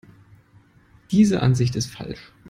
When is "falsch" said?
1.91-2.31